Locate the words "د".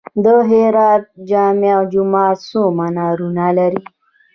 0.23-0.25